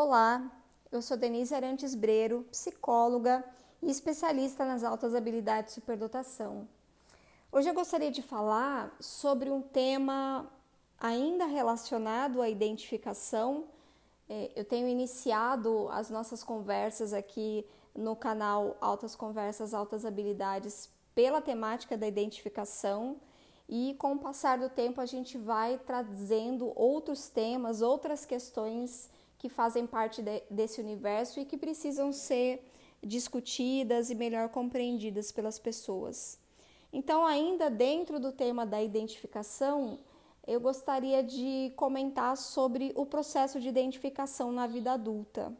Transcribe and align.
Olá, 0.00 0.48
eu 0.92 1.02
sou 1.02 1.16
Denise 1.16 1.52
Arantes 1.52 1.92
Breiro, 1.92 2.46
psicóloga 2.52 3.44
e 3.82 3.90
especialista 3.90 4.64
nas 4.64 4.84
altas 4.84 5.12
habilidades 5.12 5.74
de 5.74 5.80
superdotação. 5.80 6.68
Hoje 7.50 7.68
eu 7.68 7.74
gostaria 7.74 8.08
de 8.08 8.22
falar 8.22 8.96
sobre 9.00 9.50
um 9.50 9.60
tema 9.60 10.48
ainda 11.00 11.46
relacionado 11.46 12.40
à 12.40 12.48
identificação. 12.48 13.64
É, 14.28 14.52
eu 14.54 14.64
tenho 14.64 14.86
iniciado 14.86 15.88
as 15.90 16.10
nossas 16.10 16.44
conversas 16.44 17.12
aqui 17.12 17.66
no 17.92 18.14
canal 18.14 18.76
Altas 18.80 19.16
Conversas, 19.16 19.74
Altas 19.74 20.04
Habilidades 20.04 20.88
pela 21.12 21.42
temática 21.42 21.98
da 21.98 22.06
identificação 22.06 23.16
e 23.68 23.96
com 23.98 24.12
o 24.12 24.18
passar 24.20 24.58
do 24.58 24.70
tempo 24.70 25.00
a 25.00 25.06
gente 25.06 25.36
vai 25.36 25.76
trazendo 25.76 26.72
outros 26.76 27.28
temas, 27.28 27.82
outras 27.82 28.24
questões 28.24 29.10
que 29.38 29.48
fazem 29.48 29.86
parte 29.86 30.20
de, 30.20 30.42
desse 30.50 30.80
universo 30.80 31.38
e 31.40 31.44
que 31.44 31.56
precisam 31.56 32.12
ser 32.12 32.62
discutidas 33.02 34.10
e 34.10 34.14
melhor 34.14 34.48
compreendidas 34.48 35.30
pelas 35.30 35.58
pessoas. 35.58 36.38
Então, 36.92 37.24
ainda 37.24 37.70
dentro 37.70 38.18
do 38.18 38.32
tema 38.32 38.66
da 38.66 38.82
identificação, 38.82 39.98
eu 40.46 40.60
gostaria 40.60 41.22
de 41.22 41.72
comentar 41.76 42.36
sobre 42.36 42.92
o 42.96 43.06
processo 43.06 43.60
de 43.60 43.68
identificação 43.68 44.50
na 44.50 44.66
vida 44.66 44.92
adulta. 44.92 45.52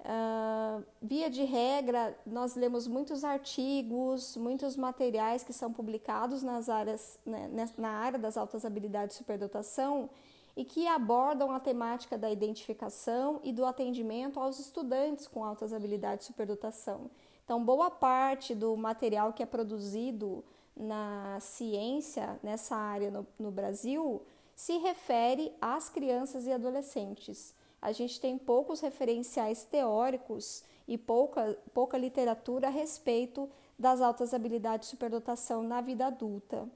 Uh, 0.00 0.84
via 1.00 1.30
de 1.30 1.44
regra, 1.44 2.18
nós 2.26 2.56
lemos 2.56 2.88
muitos 2.88 3.22
artigos, 3.22 4.36
muitos 4.36 4.76
materiais 4.76 5.44
que 5.44 5.52
são 5.52 5.72
publicados 5.72 6.42
nas 6.42 6.68
áreas, 6.68 7.20
né, 7.24 7.48
na 7.78 7.90
área 7.90 8.18
das 8.18 8.36
altas 8.36 8.64
habilidades 8.64 9.14
de 9.14 9.18
superdotação 9.18 10.10
e 10.56 10.64
que 10.64 10.86
abordam 10.86 11.50
a 11.50 11.60
temática 11.60 12.18
da 12.18 12.30
identificação 12.30 13.40
e 13.42 13.52
do 13.52 13.64
atendimento 13.64 14.38
aos 14.38 14.58
estudantes 14.58 15.26
com 15.26 15.44
altas 15.44 15.72
habilidades 15.72 16.26
de 16.26 16.32
superdotação. 16.32 17.10
Então, 17.44 17.64
boa 17.64 17.90
parte 17.90 18.54
do 18.54 18.76
material 18.76 19.32
que 19.32 19.42
é 19.42 19.46
produzido 19.46 20.44
na 20.76 21.38
ciência, 21.40 22.38
nessa 22.42 22.76
área 22.76 23.10
no, 23.10 23.26
no 23.38 23.50
Brasil, 23.50 24.22
se 24.54 24.78
refere 24.78 25.52
às 25.60 25.88
crianças 25.88 26.46
e 26.46 26.52
adolescentes. 26.52 27.54
A 27.80 27.90
gente 27.90 28.20
tem 28.20 28.38
poucos 28.38 28.80
referenciais 28.80 29.64
teóricos 29.64 30.62
e 30.86 30.96
pouca, 30.96 31.58
pouca 31.74 31.98
literatura 31.98 32.68
a 32.68 32.70
respeito 32.70 33.50
das 33.78 34.00
altas 34.00 34.32
habilidades 34.32 34.88
de 34.88 34.90
superdotação 34.90 35.62
na 35.62 35.80
vida 35.80 36.06
adulta. 36.06 36.68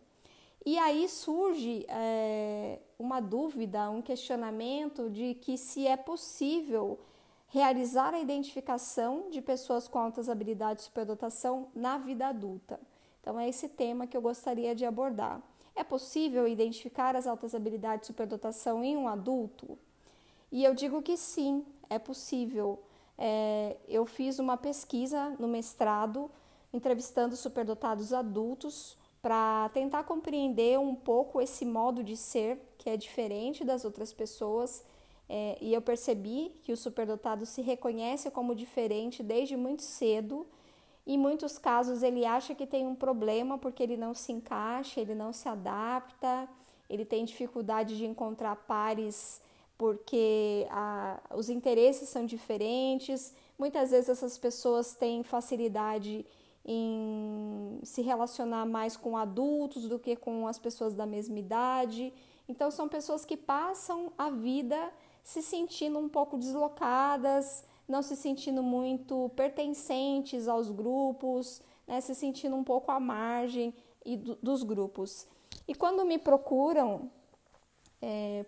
E 0.66 0.76
aí 0.78 1.08
surge 1.08 1.86
é, 1.88 2.80
uma 2.98 3.20
dúvida, 3.20 3.88
um 3.88 4.02
questionamento 4.02 5.08
de 5.08 5.34
que 5.34 5.56
se 5.56 5.86
é 5.86 5.96
possível 5.96 6.98
realizar 7.46 8.12
a 8.12 8.18
identificação 8.18 9.30
de 9.30 9.40
pessoas 9.40 9.86
com 9.86 10.00
altas 10.00 10.28
habilidades 10.28 10.82
de 10.82 10.88
superdotação 10.88 11.68
na 11.72 11.98
vida 11.98 12.26
adulta. 12.26 12.80
Então, 13.20 13.38
é 13.38 13.48
esse 13.48 13.68
tema 13.68 14.08
que 14.08 14.16
eu 14.16 14.20
gostaria 14.20 14.74
de 14.74 14.84
abordar. 14.84 15.40
É 15.76 15.84
possível 15.84 16.48
identificar 16.48 17.14
as 17.14 17.28
altas 17.28 17.54
habilidades 17.54 18.00
de 18.00 18.06
superdotação 18.08 18.82
em 18.82 18.96
um 18.96 19.06
adulto? 19.06 19.78
E 20.50 20.64
eu 20.64 20.74
digo 20.74 21.00
que 21.00 21.16
sim, 21.16 21.64
é 21.88 21.98
possível. 21.98 22.82
É, 23.16 23.76
eu 23.86 24.04
fiz 24.04 24.40
uma 24.40 24.56
pesquisa 24.56 25.30
no 25.38 25.46
mestrado 25.46 26.28
entrevistando 26.72 27.36
superdotados 27.36 28.12
adultos 28.12 28.98
para 29.26 29.68
tentar 29.70 30.04
compreender 30.04 30.78
um 30.78 30.94
pouco 30.94 31.42
esse 31.42 31.64
modo 31.64 32.04
de 32.04 32.16
ser 32.16 32.60
que 32.78 32.88
é 32.88 32.96
diferente 32.96 33.64
das 33.64 33.84
outras 33.84 34.12
pessoas. 34.12 34.84
É, 35.28 35.58
e 35.60 35.74
eu 35.74 35.82
percebi 35.82 36.52
que 36.62 36.70
o 36.72 36.76
superdotado 36.76 37.44
se 37.44 37.60
reconhece 37.60 38.30
como 38.30 38.54
diferente 38.54 39.24
desde 39.24 39.56
muito 39.56 39.82
cedo. 39.82 40.46
Em 41.04 41.18
muitos 41.18 41.58
casos, 41.58 42.04
ele 42.04 42.24
acha 42.24 42.54
que 42.54 42.68
tem 42.68 42.86
um 42.86 42.94
problema 42.94 43.58
porque 43.58 43.82
ele 43.82 43.96
não 43.96 44.14
se 44.14 44.30
encaixa, 44.30 45.00
ele 45.00 45.16
não 45.16 45.32
se 45.32 45.48
adapta, 45.48 46.48
ele 46.88 47.04
tem 47.04 47.24
dificuldade 47.24 47.96
de 47.96 48.06
encontrar 48.06 48.54
pares 48.54 49.42
porque 49.76 50.68
a, 50.70 51.20
os 51.34 51.50
interesses 51.50 52.08
são 52.08 52.24
diferentes. 52.24 53.34
Muitas 53.58 53.90
vezes 53.90 54.08
essas 54.08 54.38
pessoas 54.38 54.94
têm 54.94 55.24
facilidade 55.24 56.24
em 56.66 57.78
se 57.84 58.02
relacionar 58.02 58.66
mais 58.66 58.96
com 58.96 59.16
adultos 59.16 59.88
do 59.88 59.98
que 59.98 60.16
com 60.16 60.48
as 60.48 60.58
pessoas 60.58 60.94
da 60.94 61.06
mesma 61.06 61.38
idade. 61.38 62.12
Então, 62.48 62.70
são 62.70 62.88
pessoas 62.88 63.24
que 63.24 63.36
passam 63.36 64.12
a 64.18 64.30
vida 64.30 64.92
se 65.22 65.42
sentindo 65.42 65.98
um 65.98 66.08
pouco 66.08 66.36
deslocadas, 66.36 67.64
não 67.88 68.02
se 68.02 68.16
sentindo 68.16 68.62
muito 68.62 69.30
pertencentes 69.36 70.48
aos 70.48 70.70
grupos, 70.72 71.62
né, 71.86 72.00
se 72.00 72.14
sentindo 72.14 72.56
um 72.56 72.64
pouco 72.64 72.90
à 72.90 72.98
margem 72.98 73.72
e 74.04 74.16
do, 74.16 74.34
dos 74.36 74.64
grupos. 74.64 75.26
E 75.68 75.74
quando 75.74 76.04
me 76.04 76.18
procuram 76.18 77.10
é, 78.02 78.44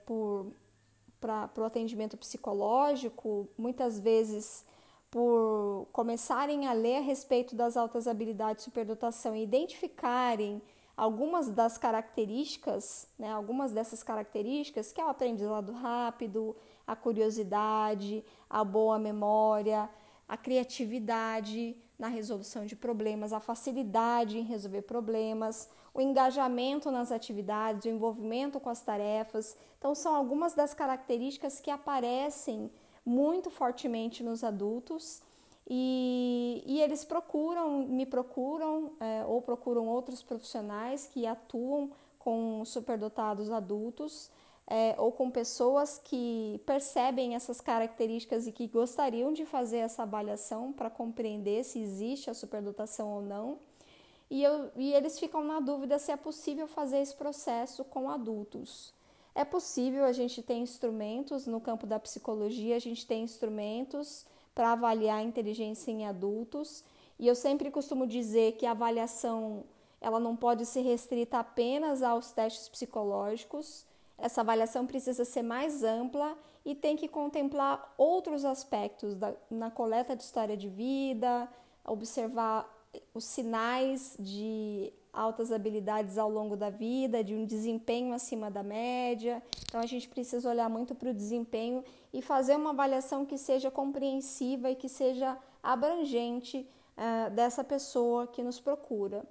para 1.21 1.51
o 1.57 1.65
atendimento 1.65 2.17
psicológico, 2.17 3.49
muitas 3.57 3.99
vezes 3.99 4.65
por 5.11 5.89
começarem 5.93 6.67
a 6.67 6.73
ler 6.73 6.97
a 6.97 7.01
respeito 7.01 7.55
das 7.55 7.77
altas 7.77 8.07
habilidades 8.07 8.65
de 8.65 8.65
superdotação 8.65 9.35
e 9.35 9.43
identificarem 9.43 10.61
algumas 10.97 11.49
das 11.49 11.79
características, 11.79 13.09
né, 13.19 13.33
algumas 13.33 13.73
dessas 13.73 14.03
características, 14.03 14.93
que 14.93 15.01
é 15.01 15.05
o 15.05 15.09
aprendizado 15.09 15.73
rápido, 15.73 16.57
a 16.87 16.97
curiosidade, 16.97 18.25
a 18.51 18.65
boa 18.65 18.99
memória, 18.99 19.89
a 20.29 20.37
criatividade 20.37 21.77
na 21.99 22.09
resolução 22.09 22.67
de 22.67 22.77
problemas, 22.77 23.33
a 23.33 23.41
facilidade 23.41 24.39
em 24.39 24.43
resolver 24.43 24.83
problemas, 24.83 25.69
o 25.95 26.01
engajamento 26.01 26.91
nas 26.91 27.11
atividades, 27.11 27.87
o 27.87 27.95
envolvimento 27.95 28.61
com 28.61 28.69
as 28.69 28.83
tarefas. 28.83 29.57
Então, 29.79 29.95
são 29.95 30.15
algumas 30.15 30.55
das 30.55 30.75
características 30.75 31.61
que 31.61 31.71
aparecem 31.71 32.71
muito 33.09 33.51
fortemente 33.51 34.23
nos 34.23 34.45
adultos 34.45 35.23
e, 35.67 36.63
e 36.67 36.81
eles 36.81 37.05
procuram, 37.05 37.87
me 37.87 38.05
procuram 38.05 38.93
é, 39.01 39.25
ou 39.27 39.41
procuram 39.41 39.87
outros 39.89 40.23
profissionais 40.23 41.07
que 41.07 41.27
atuam 41.27 41.91
com 42.19 42.63
superdotados 42.67 43.51
adultos 43.51 44.31
é, 44.67 44.95
ou 44.99 45.11
com 45.11 45.31
pessoas 45.31 45.99
que 46.05 46.61
percebem 46.67 47.35
essas 47.35 47.61
características 47.61 48.47
e 48.47 48.53
que 48.53 48.67
gostariam 48.67 49.33
de 49.33 49.47
fazer 49.47 49.79
essa 49.79 50.03
avaliação 50.03 50.73
para 50.73 50.91
compreender 50.91 51.65
se 51.65 51.81
existe 51.81 52.29
a 52.29 52.35
superdotação 52.35 53.11
ou 53.11 53.23
não. 53.23 53.59
E, 54.31 54.43
eu, 54.43 54.71
e 54.77 54.93
eles 54.93 55.19
ficam 55.19 55.43
na 55.43 55.61
dúvida 55.61 55.99
se 55.99 56.13
é 56.13 56.17
possível 56.17 56.67
fazer 56.67 56.99
esse 56.99 57.15
processo 57.15 57.83
com 57.85 58.11
adultos. 58.11 58.93
É 59.39 59.45
possível, 59.45 60.05
a 60.05 60.11
gente 60.11 60.43
tem 60.43 60.63
instrumentos 60.63 61.47
no 61.47 61.61
campo 61.61 61.87
da 61.87 61.97
psicologia, 62.01 62.75
a 62.75 62.81
gente 62.81 63.07
tem 63.07 63.23
instrumentos 63.23 64.27
para 64.53 64.73
avaliar 64.73 65.19
a 65.19 65.23
inteligência 65.23 65.93
em 65.93 66.05
adultos, 66.05 66.83
e 67.21 67.29
eu 67.29 67.37
sempre 67.37 67.71
costumo 67.71 68.05
dizer 68.05 68.57
que 68.57 68.67
a 68.67 68.73
avaliação 68.73 69.63
ela 70.01 70.19
não 70.19 70.35
pode 70.35 70.67
ser 70.67 70.81
restrita 70.81 71.39
apenas 71.39 72.03
aos 72.03 72.33
testes 72.33 72.69
psicológicos. 72.69 73.87
Essa 74.19 74.41
avaliação 74.41 74.85
precisa 74.85 75.25
ser 75.25 75.43
mais 75.43 75.85
ampla 75.85 76.37
e 76.65 76.75
tem 76.75 76.97
que 76.97 77.07
contemplar 77.07 77.95
outros 77.97 78.45
aspectos 78.45 79.15
da, 79.15 79.35
na 79.49 79.71
coleta 79.71 80.17
de 80.17 80.25
história 80.25 80.57
de 80.57 80.69
vida, 80.69 81.49
observar 81.85 82.69
os 83.15 83.25
sinais 83.25 84.17
de 84.19 84.93
altas 85.13 85.51
habilidades 85.51 86.17
ao 86.17 86.31
longo 86.31 86.57
da 86.57 86.71
vida, 86.71 87.25
de 87.25 87.35
um 87.35 87.45
desempenho 87.45 88.13
acima 88.13 88.51
da 88.51 88.63
média. 88.63 89.43
Então 89.67 89.81
a 89.81 89.87
gente 89.87 90.09
precisa 90.09 90.49
olhar 90.49 90.69
muito 90.69 90.95
para 90.95 91.11
o 91.11 91.15
desempenho 91.15 91.83
e 92.13 92.23
fazer 92.23 92.57
uma 92.57 92.71
avaliação 92.71 93.27
que 93.27 93.37
seja 93.37 93.71
compreensiva 93.71 94.71
e 94.71 94.77
que 94.77 94.89
seja 94.89 95.37
abrangente 95.63 96.67
uh, 96.97 97.31
dessa 97.31 97.65
pessoa 97.65 98.27
que 98.27 98.43
nos 98.43 98.61
procura. 98.61 99.25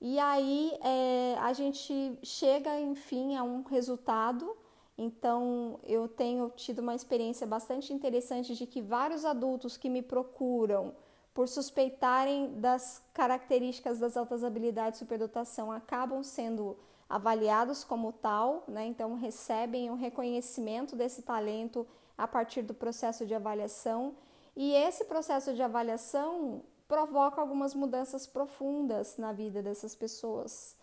E 0.00 0.18
aí 0.18 0.72
é, 0.82 1.36
a 1.40 1.52
gente 1.52 2.18
chega, 2.22 2.80
enfim, 2.80 3.36
a 3.36 3.42
um 3.42 3.62
resultado. 3.62 4.56
Então 4.96 5.78
eu 5.84 6.08
tenho 6.08 6.50
tido 6.56 6.78
uma 6.78 6.94
experiência 6.94 7.46
bastante 7.46 7.92
interessante 7.92 8.54
de 8.54 8.66
que 8.66 8.80
vários 8.80 9.24
adultos 9.24 9.76
que 9.76 9.90
me 9.90 10.00
procuram 10.00 10.94
por 11.32 11.48
suspeitarem 11.48 12.60
das 12.60 13.02
características 13.14 13.98
das 13.98 14.16
altas 14.16 14.42
habilidades 14.42 14.98
de 14.98 15.04
superdotação, 15.04 15.70
acabam 15.70 16.22
sendo 16.22 16.76
avaliados 17.08 17.82
como 17.82 18.12
tal, 18.12 18.64
né? 18.68 18.86
então 18.86 19.14
recebem 19.14 19.90
o 19.90 19.94
um 19.94 19.96
reconhecimento 19.96 20.94
desse 20.94 21.22
talento 21.22 21.86
a 22.16 22.28
partir 22.28 22.62
do 22.62 22.74
processo 22.74 23.26
de 23.26 23.34
avaliação. 23.34 24.14
E 24.56 24.72
esse 24.74 25.04
processo 25.04 25.54
de 25.54 25.62
avaliação 25.62 26.62
provoca 26.86 27.40
algumas 27.40 27.74
mudanças 27.74 28.26
profundas 28.26 29.16
na 29.16 29.32
vida 29.32 29.62
dessas 29.62 29.94
pessoas 29.94 30.76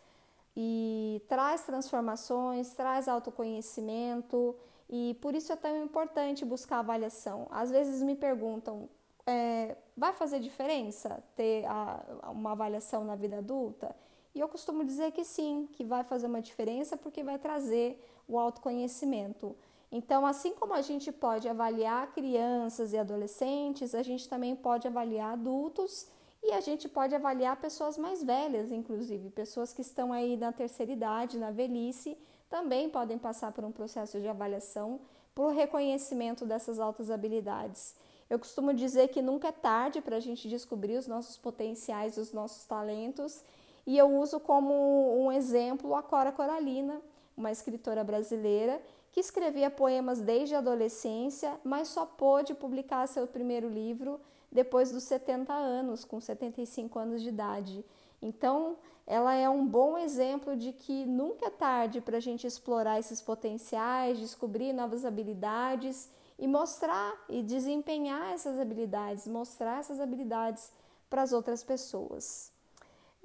e 0.56 1.22
traz 1.28 1.64
transformações, 1.64 2.74
traz 2.74 3.08
autoconhecimento 3.08 4.56
E 4.90 5.16
por 5.22 5.36
isso 5.36 5.52
é 5.52 5.56
tão 5.56 5.84
importante 5.84 6.46
buscar 6.46 6.80
avaliação. 6.80 7.48
Às 7.52 7.70
vezes 7.70 8.02
me 8.02 8.16
perguntam, 8.16 8.90
é, 9.28 9.76
vai 9.96 10.14
fazer 10.14 10.40
diferença 10.40 11.22
ter 11.36 11.66
a, 11.66 12.32
uma 12.32 12.54
avaliação 12.54 13.04
na 13.04 13.16
vida 13.16 13.40
adulta? 13.40 13.94
E 14.34 14.40
eu 14.40 14.48
costumo 14.48 14.86
dizer 14.86 15.12
que 15.12 15.26
sim, 15.26 15.68
que 15.74 15.84
vai 15.84 16.04
fazer 16.04 16.28
uma 16.28 16.42
diferença 16.42 16.96
porque 16.96 17.24
vai 17.24 17.38
trazer 17.38 18.02
o 18.28 18.40
autoconhecimento. 18.40 19.56
Então, 19.92 20.26
assim 20.26 20.54
como 20.54 20.74
a 20.74 20.82
gente 20.82 21.12
pode 21.12 21.48
avaliar 21.48 22.12
crianças 22.14 22.94
e 22.94 22.98
adolescentes, 22.98 23.94
a 23.94 24.04
gente 24.04 24.28
também 24.28 24.56
pode 24.56 24.88
avaliar 24.88 25.34
adultos 25.34 26.08
e 26.44 26.52
a 26.52 26.60
gente 26.60 26.88
pode 26.88 27.16
avaliar 27.16 27.60
pessoas 27.60 27.98
mais 27.98 28.24
velhas, 28.24 28.72
inclusive, 28.72 29.30
pessoas 29.30 29.74
que 29.74 29.82
estão 29.82 30.14
aí 30.14 30.38
na 30.38 30.52
terceira 30.52 30.92
idade, 30.92 31.38
na 31.38 31.52
velhice, 31.52 32.18
também 32.50 32.90
podem 32.90 33.18
passar 33.18 33.52
por 33.52 33.64
um 33.64 33.72
processo 33.72 34.20
de 34.20 34.28
avaliação 34.28 35.00
por 35.34 35.54
reconhecimento 35.54 36.46
dessas 36.46 36.80
altas 36.80 37.12
habilidades. 37.12 37.96
Eu 38.30 38.38
costumo 38.38 38.74
dizer 38.74 39.08
que 39.08 39.22
nunca 39.22 39.48
é 39.48 39.52
tarde 39.52 40.02
para 40.02 40.18
a 40.18 40.20
gente 40.20 40.50
descobrir 40.50 40.98
os 40.98 41.08
nossos 41.08 41.38
potenciais, 41.38 42.18
os 42.18 42.34
nossos 42.34 42.66
talentos, 42.66 43.44
e 43.86 43.98
eu 43.98 44.14
uso 44.20 44.40
como 44.40 44.74
um 45.18 45.32
exemplo 45.32 45.96
a 45.96 46.04
Cora 46.04 46.32
Coralina, 46.32 47.02
uma 47.38 47.52
escritora 47.52 48.04
brasileira 48.04 48.82
que 49.14 49.22
escrevia 49.22 49.72
poemas 49.72 50.20
desde 50.20 50.56
a 50.56 50.60
adolescência, 50.60 51.58
mas 51.64 51.88
só 51.88 52.06
pôde 52.06 52.54
publicar 52.54 53.08
seu 53.08 53.26
primeiro 53.26 53.70
livro 53.70 54.20
depois 54.52 54.92
dos 54.92 55.04
70 55.04 55.54
anos, 55.54 56.04
com 56.04 56.20
75 56.20 57.00
anos 57.00 57.22
de 57.22 57.30
idade. 57.30 57.86
Então, 58.22 58.76
ela 59.06 59.34
é 59.34 59.48
um 59.50 59.66
bom 59.66 59.98
exemplo 59.98 60.56
de 60.56 60.74
que 60.74 61.06
nunca 61.06 61.48
é 61.48 61.50
tarde 61.50 62.02
para 62.02 62.18
a 62.18 62.20
gente 62.20 62.46
explorar 62.46 63.00
esses 63.00 63.22
potenciais, 63.22 64.20
descobrir 64.20 64.74
novas 64.74 65.06
habilidades 65.06 66.10
e 66.38 66.48
mostrar 66.48 67.14
e 67.28 67.42
desempenhar 67.42 68.34
essas 68.34 68.60
habilidades, 68.60 69.28
mostrar 69.28 69.80
essas 69.80 70.00
habilidades 70.00 70.72
para 71.10 71.22
as 71.22 71.34
outras 71.34 71.64
pessoas. 71.64 72.52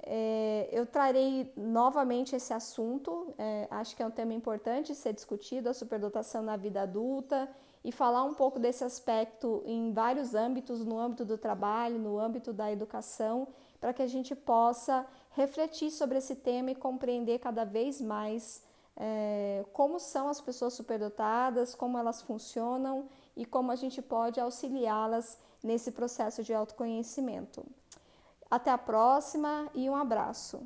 É, 0.05 0.67
eu 0.71 0.85
trarei 0.85 1.51
novamente 1.55 2.35
esse 2.35 2.53
assunto, 2.53 3.33
é, 3.37 3.67
acho 3.71 3.95
que 3.95 4.03
é 4.03 4.05
um 4.05 4.11
tema 4.11 4.33
importante 4.33 4.93
ser 4.93 5.13
discutido, 5.13 5.69
a 5.69 5.73
superdotação 5.73 6.41
na 6.41 6.57
vida 6.57 6.81
adulta, 6.81 7.49
e 7.85 7.91
falar 7.91 8.23
um 8.23 8.33
pouco 8.33 8.59
desse 8.59 8.83
aspecto 8.83 9.61
em 9.65 9.91
vários 9.91 10.33
âmbitos, 10.33 10.85
no 10.85 10.97
âmbito 10.97 11.25
do 11.25 11.37
trabalho, 11.37 11.99
no 11.99 12.17
âmbito 12.17 12.51
da 12.51 12.71
educação, 12.71 13.47
para 13.79 13.93
que 13.93 14.01
a 14.01 14.07
gente 14.07 14.35
possa 14.35 15.05
refletir 15.31 15.91
sobre 15.91 16.17
esse 16.17 16.35
tema 16.35 16.71
e 16.71 16.75
compreender 16.75 17.39
cada 17.39 17.65
vez 17.65 17.99
mais 17.99 18.63
é, 18.95 19.65
como 19.73 19.99
são 19.99 20.27
as 20.27 20.39
pessoas 20.39 20.73
superdotadas, 20.73 21.73
como 21.73 21.97
elas 21.97 22.21
funcionam 22.21 23.09
e 23.35 23.45
como 23.45 23.71
a 23.71 23.75
gente 23.75 24.01
pode 24.01 24.39
auxiliá-las 24.39 25.37
nesse 25.63 25.91
processo 25.91 26.43
de 26.43 26.53
autoconhecimento. 26.53 27.65
Até 28.49 28.69
a 28.69 28.77
próxima 28.77 29.69
e 29.73 29.89
um 29.89 29.95
abraço. 29.95 30.61